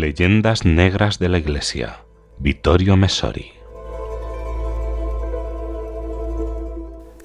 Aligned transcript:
Leyendas 0.00 0.64
Negras 0.64 1.20
de 1.20 1.28
la 1.28 1.38
Iglesia. 1.38 2.04
Vittorio 2.38 2.96
Messori. 2.96 3.52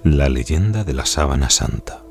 La 0.04 0.30
leyenda 0.30 0.84
de 0.84 0.94
la 0.94 1.08
sábana 1.08 1.50
santa. 1.50 2.04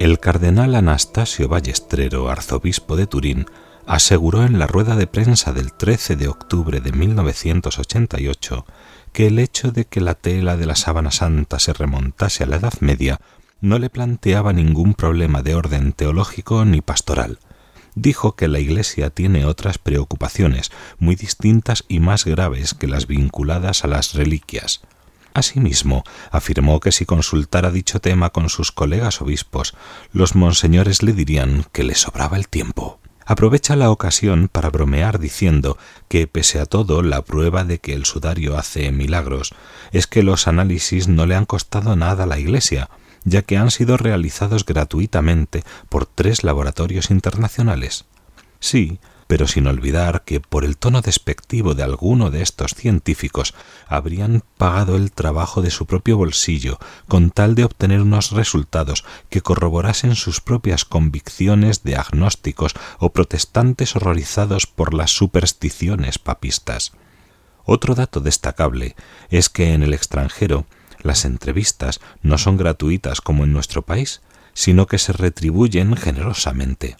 El 0.00 0.18
cardenal 0.18 0.74
Anastasio 0.74 1.46
Ballestrero, 1.46 2.30
arzobispo 2.30 2.96
de 2.96 3.06
Turín, 3.06 3.44
aseguró 3.86 4.44
en 4.44 4.58
la 4.58 4.66
rueda 4.66 4.96
de 4.96 5.06
prensa 5.06 5.52
del 5.52 5.74
13 5.74 6.16
de 6.16 6.28
octubre 6.28 6.80
de 6.80 6.92
1988 6.92 8.64
que 9.12 9.26
el 9.26 9.38
hecho 9.40 9.72
de 9.72 9.84
que 9.84 10.00
la 10.00 10.14
tela 10.14 10.56
de 10.56 10.64
la 10.64 10.74
sábana 10.74 11.10
santa 11.10 11.58
se 11.58 11.74
remontase 11.74 12.44
a 12.44 12.46
la 12.46 12.56
Edad 12.56 12.80
Media 12.80 13.20
no 13.60 13.78
le 13.78 13.90
planteaba 13.90 14.54
ningún 14.54 14.94
problema 14.94 15.42
de 15.42 15.54
orden 15.54 15.92
teológico 15.92 16.64
ni 16.64 16.80
pastoral. 16.80 17.38
Dijo 18.00 18.36
que 18.36 18.46
la 18.46 18.60
Iglesia 18.60 19.10
tiene 19.10 19.44
otras 19.44 19.78
preocupaciones 19.78 20.70
muy 21.00 21.16
distintas 21.16 21.84
y 21.88 21.98
más 21.98 22.24
graves 22.24 22.72
que 22.72 22.86
las 22.86 23.08
vinculadas 23.08 23.82
a 23.82 23.88
las 23.88 24.14
reliquias. 24.14 24.82
Asimismo, 25.34 26.04
afirmó 26.30 26.78
que 26.78 26.92
si 26.92 27.06
consultara 27.06 27.72
dicho 27.72 27.98
tema 27.98 28.30
con 28.30 28.50
sus 28.50 28.70
colegas 28.70 29.20
obispos, 29.20 29.74
los 30.12 30.36
monseñores 30.36 31.02
le 31.02 31.12
dirían 31.12 31.64
que 31.72 31.82
le 31.82 31.96
sobraba 31.96 32.36
el 32.36 32.46
tiempo 32.46 33.00
aprovecha 33.28 33.76
la 33.76 33.90
ocasión 33.90 34.48
para 34.48 34.70
bromear 34.70 35.18
diciendo 35.18 35.76
que, 36.08 36.26
pese 36.26 36.60
a 36.60 36.64
todo, 36.64 37.02
la 37.02 37.20
prueba 37.20 37.62
de 37.62 37.78
que 37.78 37.92
el 37.92 38.06
sudario 38.06 38.56
hace 38.56 38.90
milagros 38.90 39.54
es 39.92 40.06
que 40.06 40.22
los 40.22 40.48
análisis 40.48 41.08
no 41.08 41.26
le 41.26 41.34
han 41.34 41.44
costado 41.44 41.94
nada 41.94 42.24
a 42.24 42.26
la 42.26 42.38
Iglesia, 42.38 42.88
ya 43.24 43.42
que 43.42 43.56
han 43.56 43.70
sido 43.70 43.96
realizados 43.96 44.64
gratuitamente 44.64 45.64
por 45.88 46.06
tres 46.06 46.44
laboratorios 46.44 47.10
internacionales. 47.10 48.04
Sí, 48.60 48.98
pero 49.28 49.46
sin 49.46 49.66
olvidar 49.66 50.24
que 50.24 50.40
por 50.40 50.64
el 50.64 50.78
tono 50.78 51.02
despectivo 51.02 51.74
de 51.74 51.82
alguno 51.82 52.30
de 52.30 52.42
estos 52.42 52.72
científicos 52.72 53.54
habrían 53.86 54.42
pagado 54.56 54.96
el 54.96 55.12
trabajo 55.12 55.60
de 55.60 55.70
su 55.70 55.84
propio 55.84 56.16
bolsillo 56.16 56.78
con 57.06 57.30
tal 57.30 57.54
de 57.54 57.64
obtener 57.64 58.00
unos 58.00 58.32
resultados 58.32 59.04
que 59.28 59.42
corroborasen 59.42 60.16
sus 60.16 60.40
propias 60.40 60.86
convicciones 60.86 61.84
de 61.84 61.96
agnósticos 61.96 62.72
o 62.98 63.10
protestantes 63.10 63.94
horrorizados 63.94 64.66
por 64.66 64.94
las 64.94 65.10
supersticiones 65.10 66.18
papistas. 66.18 66.92
Otro 67.66 67.94
dato 67.94 68.20
destacable 68.20 68.96
es 69.28 69.50
que 69.50 69.74
en 69.74 69.82
el 69.82 69.92
extranjero 69.92 70.64
las 71.02 71.24
entrevistas 71.24 72.00
no 72.22 72.38
son 72.38 72.56
gratuitas 72.56 73.20
como 73.20 73.44
en 73.44 73.52
nuestro 73.52 73.82
país, 73.82 74.20
sino 74.54 74.86
que 74.86 74.98
se 74.98 75.12
retribuyen 75.12 75.96
generosamente. 75.96 76.96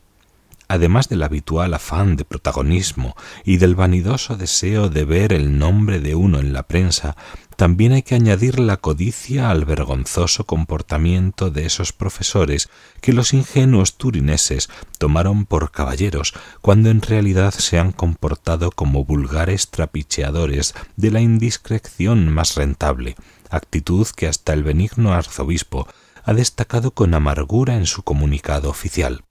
Además 0.68 1.08
del 1.08 1.22
habitual 1.22 1.72
afán 1.72 2.16
de 2.16 2.26
protagonismo 2.26 3.16
y 3.42 3.56
del 3.56 3.74
vanidoso 3.74 4.36
deseo 4.36 4.90
de 4.90 5.04
ver 5.06 5.32
el 5.32 5.58
nombre 5.58 5.98
de 5.98 6.14
uno 6.14 6.40
en 6.40 6.52
la 6.52 6.64
prensa, 6.64 7.16
también 7.56 7.92
hay 7.92 8.02
que 8.02 8.14
añadir 8.14 8.60
la 8.60 8.76
codicia 8.76 9.50
al 9.50 9.64
vergonzoso 9.64 10.44
comportamiento 10.44 11.50
de 11.50 11.66
esos 11.66 11.92
profesores 11.92 12.68
que 13.00 13.14
los 13.14 13.32
ingenuos 13.32 13.96
turineses 13.96 14.68
tomaron 14.98 15.46
por 15.46 15.72
caballeros, 15.72 16.34
cuando 16.60 16.90
en 16.90 17.02
realidad 17.02 17.52
se 17.52 17.78
han 17.78 17.90
comportado 17.90 18.70
como 18.70 19.04
vulgares 19.04 19.70
trapicheadores 19.70 20.74
de 20.96 21.10
la 21.10 21.20
indiscreción 21.20 22.28
más 22.32 22.54
rentable, 22.54 23.16
actitud 23.50 24.06
que 24.08 24.28
hasta 24.28 24.52
el 24.52 24.62
benigno 24.62 25.12
arzobispo 25.12 25.86
ha 26.24 26.34
destacado 26.34 26.90
con 26.92 27.14
amargura 27.14 27.76
en 27.76 27.86
su 27.86 28.02
comunicado 28.02 28.70
oficial 28.70 29.24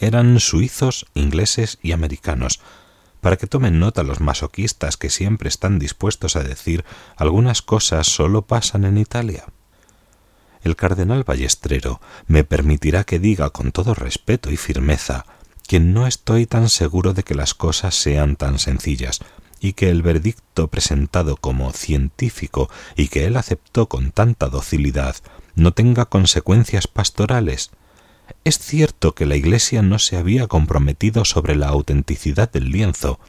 eran 0.00 0.40
suizos, 0.40 1.06
ingleses 1.14 1.78
y 1.82 1.92
americanos, 1.92 2.60
para 3.20 3.36
que 3.36 3.46
tomen 3.46 3.78
nota 3.78 4.02
los 4.02 4.20
masoquistas 4.20 4.96
que 4.96 5.10
siempre 5.10 5.48
están 5.48 5.78
dispuestos 5.78 6.36
a 6.36 6.42
decir 6.42 6.84
algunas 7.16 7.60
cosas 7.60 8.06
solo 8.06 8.42
pasan 8.42 8.84
en 8.84 8.96
Italia. 8.96 9.44
El 10.62 10.74
cardenal 10.74 11.24
Ballestrero 11.24 12.00
me 12.26 12.44
permitirá 12.44 13.04
que 13.04 13.18
diga 13.18 13.50
con 13.50 13.72
todo 13.72 13.94
respeto 13.94 14.50
y 14.50 14.56
firmeza 14.56 15.26
que 15.68 15.80
no 15.80 16.06
estoy 16.06 16.46
tan 16.46 16.70
seguro 16.70 17.12
de 17.12 17.22
que 17.22 17.34
las 17.34 17.54
cosas 17.54 17.94
sean 17.94 18.36
tan 18.36 18.58
sencillas, 18.58 19.20
y 19.60 19.74
que 19.74 19.90
el 19.90 20.02
veredicto 20.02 20.68
presentado 20.68 21.36
como 21.36 21.72
científico 21.72 22.70
y 22.96 23.08
que 23.08 23.26
él 23.26 23.36
aceptó 23.36 23.88
con 23.88 24.10
tanta 24.10 24.48
docilidad 24.48 25.16
no 25.54 25.72
tenga 25.72 26.06
consecuencias 26.06 26.86
pastorales, 26.86 27.70
es 28.44 28.58
cierto 28.58 29.14
que 29.14 29.26
la 29.26 29.36
Iglesia 29.36 29.82
no 29.82 29.98
se 29.98 30.16
había 30.16 30.46
comprometido 30.46 31.24
sobre 31.24 31.56
la 31.56 31.68
autenticidad 31.68 32.50
del 32.50 32.70
lienzo, 32.70 33.20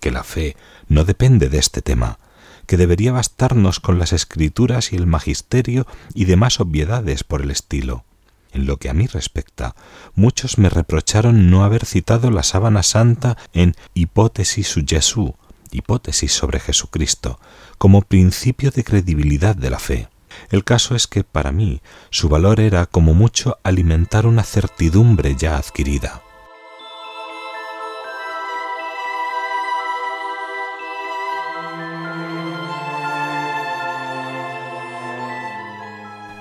que 0.00 0.10
la 0.10 0.24
fe 0.24 0.56
no 0.88 1.04
depende 1.04 1.48
de 1.48 1.58
este 1.58 1.82
tema, 1.82 2.18
que 2.66 2.76
debería 2.76 3.12
bastarnos 3.12 3.80
con 3.80 3.98
las 3.98 4.12
escrituras 4.12 4.92
y 4.92 4.96
el 4.96 5.06
magisterio 5.06 5.86
y 6.14 6.24
demás 6.24 6.60
obviedades 6.60 7.24
por 7.24 7.42
el 7.42 7.50
estilo. 7.50 8.04
En 8.52 8.66
lo 8.66 8.78
que 8.78 8.88
a 8.88 8.94
mí 8.94 9.06
respecta, 9.06 9.74
muchos 10.14 10.58
me 10.58 10.68
reprocharon 10.68 11.50
no 11.50 11.64
haber 11.64 11.84
citado 11.84 12.30
la 12.30 12.44
sábana 12.44 12.82
santa 12.84 13.36
en 13.52 13.74
Hipótesis 13.94 14.68
su 14.68 14.84
Jesús, 14.86 15.32
hipótesis 15.74 16.32
sobre 16.32 16.60
Jesucristo, 16.60 17.38
como 17.78 18.02
principio 18.02 18.70
de 18.70 18.84
credibilidad 18.84 19.56
de 19.56 19.70
la 19.70 19.78
fe. 19.78 20.08
El 20.50 20.64
caso 20.64 20.94
es 20.94 21.06
que 21.06 21.24
para 21.24 21.52
mí 21.52 21.80
su 22.10 22.28
valor 22.28 22.60
era 22.60 22.86
como 22.86 23.14
mucho 23.14 23.58
alimentar 23.62 24.26
una 24.26 24.42
certidumbre 24.42 25.36
ya 25.36 25.56
adquirida. 25.58 26.22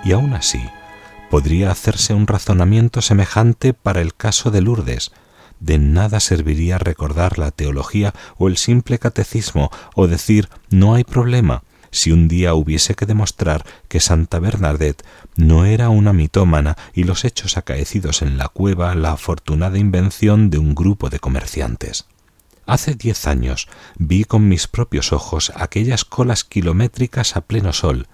Y 0.04 0.12
aún 0.12 0.34
así, 0.34 0.62
podría 1.30 1.72
hacerse 1.72 2.14
un 2.14 2.28
razonamiento 2.28 3.02
semejante 3.02 3.74
para 3.74 4.02
el 4.02 4.14
caso 4.14 4.52
de 4.52 4.62
Lourdes. 4.62 5.12
De 5.64 5.78
nada 5.78 6.20
serviría 6.20 6.78
recordar 6.78 7.40
la 7.40 7.50
teología 7.52 8.14
o 8.38 8.50
el 8.50 8.58
simple 8.58 9.00
catecismo 9.00 9.72
o 9.96 10.08
decir 10.08 10.50
no 10.70 10.94
hay 10.94 11.06
problema, 11.06 11.64
si 11.90 12.12
un 12.12 12.28
día 12.28 12.54
hubiese 12.54 12.96
que 12.96 13.06
demostrar 13.06 13.64
que 13.88 14.02
Santa 14.02 14.40
Bernadette 14.40 15.06
no 15.38 15.64
era 15.64 15.88
una 15.88 16.12
mitómana 16.12 16.76
y 16.94 17.06
los 17.06 17.24
hechos 17.24 17.56
acaecidos 17.56 18.22
en 18.22 18.38
la 18.38 18.50
cueva 18.50 18.94
la 18.94 19.14
afortunada 19.14 19.78
invención 19.78 20.50
de 20.50 20.58
un 20.58 20.76
grupo 20.76 21.10
de 21.10 21.20
comerciantes. 21.20 22.08
Hace 22.66 22.96
diez 22.96 23.26
años 23.26 23.70
vi 23.96 24.26
con 24.26 24.50
mis 24.50 24.68
propios 24.68 25.14
ojos 25.14 25.54
aquellas 25.56 26.04
colas 26.04 26.44
kilométricas 26.44 27.38
a 27.38 27.42
pleno 27.42 27.72
sol, 27.72 28.08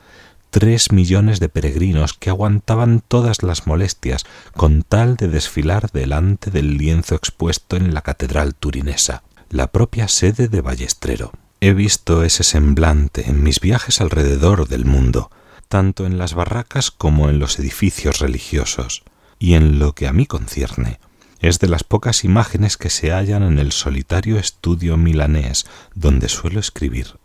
tres 0.50 0.92
millones 0.92 1.40
de 1.40 1.50
peregrinos 1.50 2.14
que 2.14 2.30
aguantaban 2.30 3.02
todas 3.08 3.44
las 3.44 3.68
molestias 3.68 4.26
con 4.56 4.84
tal 4.84 5.16
de 5.16 5.28
desfilar 5.28 5.92
delante 5.92 6.52
del 6.52 6.78
lienzo 6.78 7.16
expuesto 7.16 7.76
en 7.76 7.94
la 7.94 8.02
catedral 8.02 8.56
turinesa, 8.56 9.24
la 9.50 9.68
propia 9.68 10.08
sede 10.08 10.48
de 10.48 10.62
Ballestrero. 10.62 11.32
He 11.62 11.74
visto 11.74 12.24
ese 12.24 12.44
semblante 12.44 13.30
en 13.30 13.44
mis 13.44 13.60
viajes 13.60 14.02
alrededor 14.02 14.68
del 14.68 14.86
mundo, 14.86 15.30
tanto 15.68 16.06
en 16.06 16.18
las 16.18 16.34
barracas 16.34 16.90
como 16.90 17.30
en 17.30 17.40
los 17.40 17.60
edificios 17.60 18.20
religiosos, 18.20 19.04
y 19.38 19.54
en 19.54 19.80
lo 19.80 19.94
que 19.94 20.08
a 20.08 20.14
mí 20.14 20.26
concierne, 20.26 21.00
es 21.40 21.60
de 21.60 21.68
las 21.68 21.84
pocas 21.84 22.24
imágenes 22.24 22.78
que 22.78 22.90
se 22.90 23.12
hallan 23.12 23.44
en 23.44 23.60
el 23.60 23.72
solitario 23.72 24.38
estudio 24.38 24.98
milanés 24.98 25.66
donde 25.96 26.28
suelo 26.28 26.60
escribir. 26.60 27.18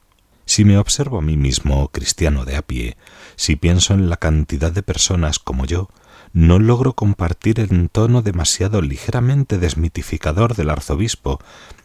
Si 0.54 0.64
me 0.64 0.78
observo 0.78 1.18
a 1.18 1.20
mí 1.20 1.36
mismo, 1.36 1.88
cristiano 1.88 2.44
de 2.44 2.54
a 2.54 2.62
pie, 2.62 2.96
si 3.34 3.56
pienso 3.56 3.92
en 3.92 4.08
la 4.08 4.18
cantidad 4.18 4.70
de 4.70 4.84
personas 4.84 5.40
como 5.40 5.66
yo, 5.66 5.88
no 6.32 6.60
logro 6.60 6.92
compartir 6.92 7.58
el 7.58 7.90
tono 7.90 8.22
demasiado 8.22 8.80
ligeramente 8.80 9.58
desmitificador 9.58 10.54
del 10.54 10.70
arzobispo 10.70 11.40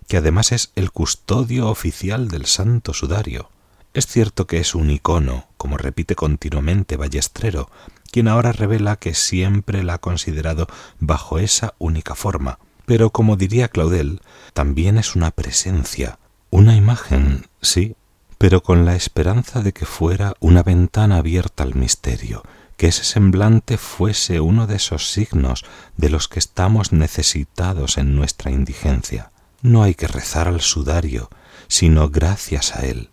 que 0.08 0.18
además 0.18 0.52
es 0.52 0.72
el 0.76 0.92
custodio 0.92 1.68
oficial 1.68 2.28
del 2.28 2.46
santo 2.46 2.94
sudario. 2.94 3.50
Es 3.96 4.06
cierto 4.06 4.46
que 4.46 4.60
es 4.60 4.76
un 4.76 4.92
icono, 4.92 5.48
como 5.58 5.80
repite 5.80 6.14
continuamente 6.14 6.96
Ballestrero, 6.96 7.72
quien 8.12 8.28
ahora 8.28 8.52
revela 8.52 8.98
que 8.98 9.16
siempre 9.16 9.82
la 9.82 9.96
ha 9.96 9.98
considerado 9.98 10.68
bajo 11.00 11.40
esa 11.40 11.74
única 11.80 12.14
forma, 12.14 12.60
pero 12.86 13.10
como 13.10 13.36
diría 13.36 13.70
Claudel, 13.70 14.22
también 14.54 15.00
es 15.00 15.16
una 15.16 15.32
presencia, 15.32 16.20
una 16.52 16.76
imagen, 16.76 17.48
sí, 17.62 17.96
pero 18.40 18.64
con 18.64 18.86
la 18.86 18.96
esperanza 18.96 19.62
de 19.62 19.74
que 19.74 19.86
fuera 19.86 20.34
una 20.40 20.64
ventana 20.64 21.18
abierta 21.18 21.64
al 21.64 21.76
misterio, 21.76 22.42
que 22.78 22.88
ese 22.88 23.04
semblante 23.04 23.78
fuese 23.78 24.40
uno 24.40 24.66
de 24.66 24.78
esos 24.78 25.12
signos 25.12 25.66
de 25.98 26.10
los 26.10 26.30
que 26.30 26.40
estamos 26.40 26.94
necesitados 26.94 27.98
en 27.98 28.16
nuestra 28.16 28.50
indigencia. 28.50 29.32
No 29.62 29.84
hay 29.84 29.94
que 29.94 30.08
rezar 30.08 30.48
al 30.48 30.62
sudario, 30.62 31.30
sino 31.68 32.10
gracias 32.10 32.78
a 32.78 32.86
él, 32.86 33.10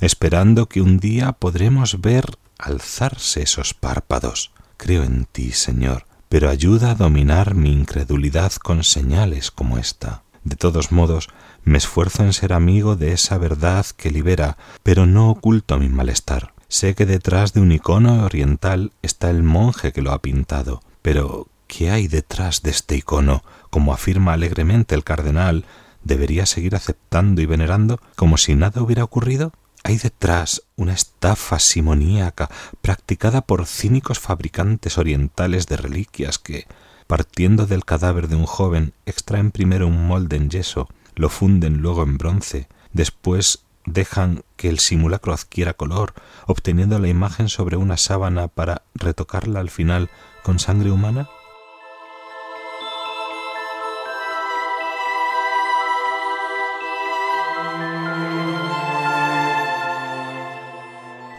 esperando 0.00 0.66
que 0.66 0.80
un 0.80 0.98
día 0.98 1.32
podremos 1.32 2.00
ver 2.00 2.38
alzarse 2.58 3.42
esos 3.42 3.74
párpados. 3.74 4.50
Creo 4.78 5.04
en 5.04 5.26
ti, 5.26 5.52
Señor, 5.52 6.06
pero 6.30 6.48
ayuda 6.48 6.92
a 6.92 6.94
dominar 6.94 7.54
mi 7.54 7.70
incredulidad 7.70 8.54
con 8.54 8.82
señales 8.82 9.50
como 9.50 9.76
esta. 9.76 10.22
De 10.44 10.56
todos 10.56 10.90
modos, 10.90 11.28
me 11.64 11.78
esfuerzo 11.78 12.24
en 12.24 12.32
ser 12.32 12.52
amigo 12.52 12.96
de 12.96 13.12
esa 13.12 13.36
verdad 13.36 13.84
que 13.96 14.10
libera, 14.10 14.56
pero 14.82 15.06
no 15.06 15.30
oculto 15.30 15.78
mi 15.78 15.88
malestar. 15.88 16.54
Sé 16.68 16.94
que 16.94 17.04
detrás 17.04 17.52
de 17.52 17.60
un 17.60 17.72
icono 17.72 18.24
oriental 18.24 18.92
está 19.02 19.28
el 19.28 19.42
monje 19.42 19.92
que 19.92 20.02
lo 20.02 20.12
ha 20.12 20.22
pintado, 20.22 20.82
pero 21.02 21.48
¿qué 21.66 21.90
hay 21.90 22.08
detrás 22.08 22.62
de 22.62 22.70
este 22.70 22.96
icono? 22.96 23.42
Como 23.70 23.92
afirma 23.92 24.32
alegremente 24.32 24.94
el 24.94 25.04
cardenal, 25.04 25.66
¿debería 26.04 26.46
seguir 26.46 26.74
aceptando 26.74 27.42
y 27.42 27.46
venerando 27.46 28.00
como 28.16 28.38
si 28.38 28.54
nada 28.54 28.82
hubiera 28.82 29.04
ocurrido? 29.04 29.52
Hay 29.82 29.98
detrás 29.98 30.62
una 30.76 30.92
estafa 30.92 31.58
simoníaca 31.58 32.50
practicada 32.82 33.42
por 33.42 33.66
cínicos 33.66 34.18
fabricantes 34.18 34.96
orientales 34.96 35.66
de 35.66 35.76
reliquias 35.76 36.38
que, 36.38 36.66
partiendo 37.10 37.66
del 37.66 37.84
cadáver 37.84 38.28
de 38.28 38.36
un 38.36 38.46
joven, 38.46 38.92
extraen 39.04 39.50
primero 39.50 39.88
un 39.88 40.06
molde 40.06 40.36
en 40.36 40.48
yeso, 40.48 40.88
lo 41.16 41.28
funden 41.28 41.78
luego 41.78 42.04
en 42.04 42.18
bronce, 42.18 42.68
después 42.92 43.64
dejan 43.84 44.44
que 44.54 44.68
el 44.68 44.78
simulacro 44.78 45.32
adquiera 45.32 45.74
color, 45.74 46.14
obteniendo 46.46 47.00
la 47.00 47.08
imagen 47.08 47.48
sobre 47.48 47.76
una 47.76 47.96
sábana 47.96 48.46
para 48.46 48.82
retocarla 48.94 49.58
al 49.58 49.70
final 49.70 50.08
con 50.44 50.60
sangre 50.60 50.92
humana? 50.92 51.28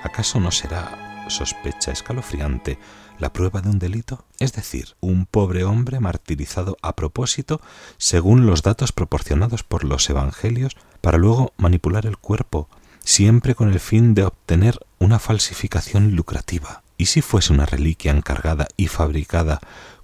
¿Acaso 0.04 0.42
no 0.42 0.52
será 0.52 1.11
sospecha 1.32 1.92
escalofriante 1.92 2.78
la 3.20 3.34
prueba 3.34 3.62
de 3.62 3.70
un 3.70 3.80
delito? 3.80 4.26
Es 4.40 4.54
decir, 4.54 4.96
un 5.00 5.26
pobre 5.26 5.64
hombre 5.64 6.00
martirizado 6.00 6.78
a 6.82 6.96
propósito 6.96 7.62
según 7.98 8.46
los 8.46 8.64
datos 8.64 8.92
proporcionados 8.92 9.64
por 9.64 9.84
los 9.84 10.10
evangelios 10.10 10.76
para 11.02 11.18
luego 11.18 11.54
manipular 11.58 12.06
el 12.06 12.18
cuerpo, 12.18 12.70
siempre 13.04 13.56
con 13.56 13.70
el 13.70 13.80
fin 13.80 14.14
de 14.14 14.26
obtener 14.26 14.80
una 15.00 15.20
falsificación 15.20 16.16
lucrativa. 16.16 16.84
¿Y 16.98 17.08
si 17.08 17.22
fuese 17.22 17.54
una 17.54 17.66
reliquia 17.66 18.12
encargada 18.12 18.68
y 18.78 18.88
fabricada 18.88 19.60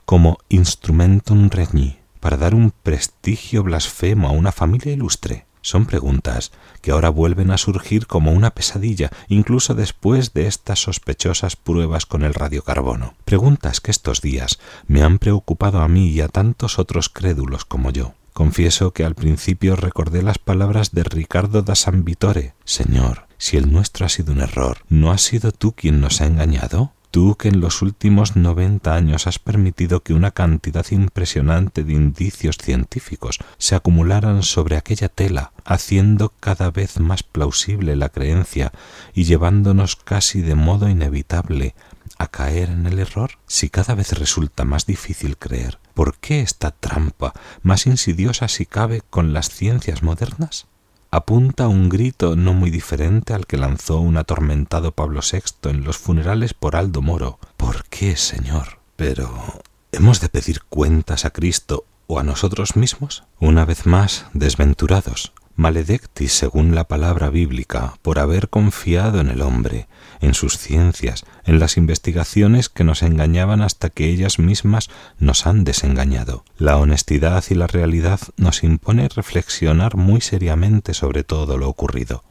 como 0.06 0.40
instrumentum 0.50 1.50
regni 1.50 2.00
para 2.20 2.38
dar 2.38 2.56
un 2.56 2.72
prestigio 2.72 3.64
blasfemo 3.64 4.28
a 4.28 4.32
una 4.32 4.52
familia 4.52 4.94
ilustre? 4.94 5.47
Son 5.68 5.86
preguntas 5.86 6.54
que 6.82 6.92
ahora 6.92 7.10
vuelven 7.10 7.52
a 7.52 7.58
surgir 7.58 8.08
como 8.08 8.32
una 8.32 8.52
pesadilla, 8.52 9.12
incluso 9.28 9.76
después 9.76 10.34
de 10.34 10.48
estas 10.48 10.80
sospechosas 10.80 11.58
pruebas 11.58 12.06
con 12.06 12.24
el 12.24 12.34
radiocarbono. 12.34 13.16
Preguntas 13.26 13.82
que 13.82 13.92
estos 13.92 14.22
días 14.22 14.60
me 14.88 15.04
han 15.04 15.20
preocupado 15.20 15.82
a 15.82 15.90
mí 15.90 16.08
y 16.08 16.22
a 16.22 16.30
tantos 16.30 16.80
otros 16.80 17.10
crédulos 17.10 17.66
como 17.66 17.92
yo. 17.92 18.14
Confieso 18.32 18.92
que 18.92 19.04
al 19.04 19.14
principio 19.14 19.76
recordé 19.76 20.24
las 20.24 20.38
palabras 20.38 20.94
de 20.94 21.04
Ricardo 21.04 21.64
da 21.64 21.76
San 21.76 22.06
Vittore. 22.06 22.54
Señor, 22.64 23.28
si 23.38 23.58
el 23.58 23.70
nuestro 23.70 24.06
ha 24.06 24.10
sido 24.10 24.32
un 24.32 24.40
error, 24.40 24.78
¿no 24.88 25.12
has 25.12 25.22
sido 25.22 25.52
tú 25.52 25.74
quien 25.74 26.00
nos 26.00 26.22
ha 26.22 26.28
engañado? 26.28 26.94
Tú 27.12 27.36
que 27.36 27.48
en 27.48 27.62
los 27.62 27.82
últimos 27.82 28.36
noventa 28.36 28.96
años 28.96 29.28
has 29.28 29.40
permitido 29.40 30.04
que 30.04 30.14
una 30.14 30.32
cantidad 30.32 30.86
impresionante 30.92 31.84
de 31.84 31.94
indicios 31.94 32.58
científicos 32.58 33.40
se 33.58 33.76
acumularan 33.76 34.44
sobre 34.44 34.78
aquella 34.78 35.10
tela, 35.10 35.52
haciendo 35.64 36.34
cada 36.40 36.70
vez 36.70 37.00
más 37.00 37.24
plausible 37.24 37.96
la 37.96 38.10
creencia 38.10 38.72
y 39.14 39.24
llevándonos 39.24 39.96
casi 39.96 40.42
de 40.42 40.56
modo 40.56 40.90
inevitable 40.90 41.76
a 42.18 42.28
caer 42.28 42.70
en 42.70 42.86
el 42.86 43.00
error? 43.00 43.32
Si 43.48 43.70
cada 43.70 43.96
vez 43.96 44.14
resulta 44.14 44.66
más 44.66 44.86
difícil 44.86 45.38
creer, 45.38 45.80
¿por 45.94 46.18
qué 46.18 46.42
esta 46.42 46.72
trampa, 46.72 47.34
más 47.62 47.86
insidiosa 47.86 48.48
si 48.48 48.66
cabe 48.66 49.02
con 49.10 49.34
las 49.34 49.50
ciencias 49.50 50.04
modernas? 50.04 50.68
Apunta 51.12 51.68
un 51.68 51.90
grito 51.90 52.36
no 52.36 52.54
muy 52.54 52.70
diferente 52.70 53.34
al 53.34 53.46
que 53.46 53.58
lanzó 53.58 54.00
un 54.00 54.18
atormentado 54.18 54.92
Pablo 54.92 55.22
VI 55.22 55.70
en 55.70 55.84
los 55.84 55.98
funerales 55.98 56.54
por 56.54 56.76
Aldo 56.76 57.02
Moro. 57.02 57.40
¿Por 57.58 57.86
qué, 57.86 58.16
Señor? 58.16 58.80
Pero 58.96 59.62
¿hemos 59.92 60.20
de 60.22 60.30
pedir 60.30 60.64
cuentas 60.64 61.26
a 61.26 61.30
Cristo 61.30 61.86
o 62.08 62.20
a 62.20 62.24
nosotros 62.24 62.76
mismos? 62.76 63.24
Una 63.40 63.66
vez 63.66 63.86
más, 63.86 64.26
desventurados, 64.34 65.34
maledectis 65.58 66.34
según 66.34 66.76
la 66.76 66.88
palabra 66.88 67.32
bíblica 67.32 67.96
por 68.04 68.20
haber 68.20 68.48
confiado 68.48 69.20
en 69.20 69.28
el 69.28 69.42
hombre, 69.42 69.88
en 70.22 70.36
sus 70.36 70.58
ciencias, 70.58 71.26
en 71.46 71.60
las 71.60 71.78
investigaciones 71.78 72.70
que 72.70 72.84
nos 72.84 73.02
engañaban 73.02 73.62
hasta 73.62 73.90
que 73.90 74.08
ellas 74.08 74.38
mismas 74.38 74.90
nos 75.18 75.48
han 75.48 75.64
desengañado. 75.64 76.46
La 76.58 76.78
honestidad 76.78 77.44
y 77.50 77.56
la 77.56 77.66
realidad 77.66 78.20
nos 78.38 78.64
impone 78.64 79.10
reflexionar 79.10 79.98
muy 79.98 80.22
seriamente 80.22 80.94
sobre 80.94 81.24
todo 81.24 81.58
lo 81.58 81.68
ocurrido. 81.68 82.24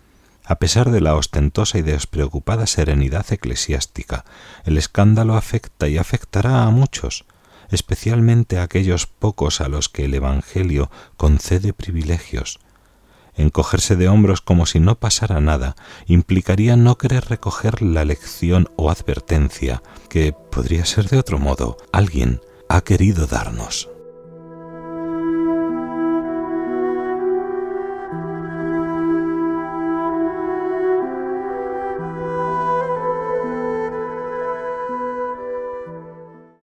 A 0.45 0.61
pesar 0.61 0.93
de 0.93 1.01
la 1.01 1.17
ostentosa 1.17 1.79
y 1.79 1.83
despreocupada 1.83 2.69
serenidad 2.69 3.27
eclesiástica, 3.33 4.25
el 4.65 4.79
escándalo 4.79 5.37
afecta 5.37 5.89
y 5.89 5.99
afectará 5.99 6.63
a 6.63 6.71
muchos, 6.71 7.25
especialmente 7.71 8.59
a 8.59 8.63
aquellos 8.63 9.09
pocos 9.09 9.61
a 9.61 9.69
los 9.69 9.89
que 9.89 10.05
el 10.05 10.15
Evangelio 10.15 10.93
concede 11.17 11.73
privilegios, 11.73 12.61
encogerse 13.37 13.97
de 13.97 14.09
hombros 14.09 14.41
como 14.41 14.67
si 14.67 14.81
no 14.81 14.97
pasara 14.97 15.41
nada 15.41 15.77
implicaría 16.07 16.77
no 16.77 16.99
querer 16.99 17.27
recoger 17.27 17.83
la 17.83 18.05
lección 18.05 18.69
o 18.77 18.91
advertencia 18.91 19.83
que, 20.09 20.35
podría 20.51 20.85
ser 20.85 21.09
de 21.09 21.19
otro 21.19 21.39
modo, 21.39 21.77
alguien 21.93 22.41
ha 22.69 22.81
querido 22.81 23.27
darnos. 23.27 23.89